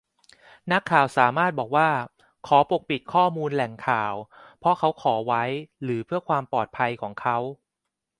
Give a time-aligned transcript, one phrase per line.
[0.71, 1.89] นักข่าวสามารถบอกว่า
[2.47, 4.13] ขอปกปิดข้อมูลแหล่งข่าว
[4.59, 5.43] เพราะเขาขอไว้
[5.83, 7.37] หรือเพื่อความปลอดภัยของเขา